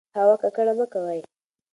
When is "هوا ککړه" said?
0.17-0.73